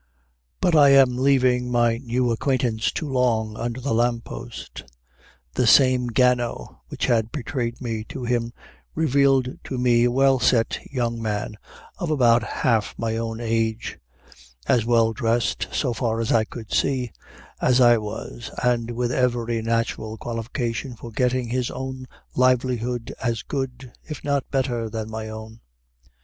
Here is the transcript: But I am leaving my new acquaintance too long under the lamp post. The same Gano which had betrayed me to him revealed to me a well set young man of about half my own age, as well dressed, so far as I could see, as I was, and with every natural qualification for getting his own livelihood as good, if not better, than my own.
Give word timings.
But 0.61 0.75
I 0.75 0.89
am 0.89 1.15
leaving 1.19 1.69
my 1.69 1.99
new 1.99 2.31
acquaintance 2.31 2.91
too 2.91 3.07
long 3.07 3.55
under 3.55 3.79
the 3.79 3.93
lamp 3.93 4.23
post. 4.23 4.83
The 5.53 5.67
same 5.67 6.07
Gano 6.07 6.81
which 6.87 7.05
had 7.05 7.31
betrayed 7.31 7.79
me 7.79 8.03
to 8.05 8.23
him 8.25 8.51
revealed 8.95 9.59
to 9.65 9.77
me 9.77 10.05
a 10.05 10.09
well 10.11 10.39
set 10.39 10.79
young 10.89 11.21
man 11.21 11.53
of 11.99 12.09
about 12.09 12.41
half 12.41 12.95
my 12.97 13.15
own 13.15 13.39
age, 13.39 13.99
as 14.65 14.87
well 14.87 15.13
dressed, 15.13 15.67
so 15.71 15.93
far 15.93 16.19
as 16.19 16.31
I 16.31 16.45
could 16.45 16.73
see, 16.73 17.11
as 17.61 17.79
I 17.79 17.99
was, 17.99 18.49
and 18.63 18.89
with 18.89 19.11
every 19.11 19.61
natural 19.61 20.17
qualification 20.17 20.95
for 20.95 21.11
getting 21.11 21.49
his 21.49 21.69
own 21.69 22.07
livelihood 22.35 23.13
as 23.21 23.43
good, 23.43 23.93
if 24.03 24.23
not 24.23 24.49
better, 24.49 24.89
than 24.89 25.11
my 25.11 25.29
own. 25.29 25.59